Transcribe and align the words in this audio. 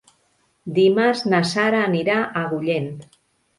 Dimarts 0.77 1.21
na 1.35 1.43
Sara 1.51 1.83
anirà 1.91 2.19
a 2.25 2.27
Agullent. 2.43 2.91